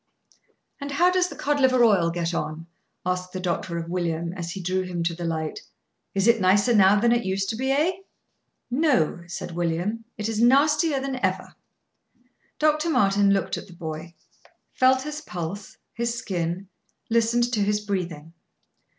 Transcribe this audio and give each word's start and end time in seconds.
"And 0.79 0.89
how 0.89 1.11
does 1.11 1.27
the 1.27 1.35
cod 1.35 1.59
liver 1.59 1.83
oil 1.83 2.09
get 2.09 2.33
on?" 2.33 2.65
asked 3.05 3.33
the 3.33 3.39
doctor 3.39 3.77
of 3.77 3.87
William, 3.87 4.33
as 4.33 4.49
he 4.49 4.59
drew 4.59 4.81
him 4.81 5.03
to 5.03 5.13
the 5.13 5.25
light. 5.25 5.59
"It 6.15 6.25
is 6.25 6.39
nicer 6.39 6.73
now 6.73 6.99
than 6.99 7.11
it 7.11 7.23
used 7.23 7.49
to 7.49 7.55
be, 7.55 7.69
eh?" 7.71 7.91
"No," 8.71 9.21
said 9.27 9.51
William; 9.51 10.05
"it 10.17 10.27
is 10.27 10.41
nastier 10.41 10.99
than 10.99 11.23
ever." 11.23 11.53
Dr. 12.57 12.89
Martin 12.89 13.29
looked 13.31 13.57
at 13.57 13.67
the 13.67 13.73
boy; 13.73 14.15
felt 14.73 15.03
his 15.03 15.21
pulse, 15.21 15.77
his 15.93 16.15
skin, 16.17 16.67
listened 17.11 17.51
to 17.53 17.59
his 17.61 17.79
breathing. 17.79 18.33